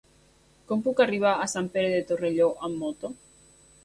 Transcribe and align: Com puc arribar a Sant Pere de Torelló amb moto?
Com 0.69 0.79
puc 0.85 1.01
arribar 1.03 1.33
a 1.35 1.45
Sant 1.53 1.67
Pere 1.75 1.91
de 1.91 1.99
Torelló 2.13 2.47
amb 2.69 2.81
moto? 2.85 3.13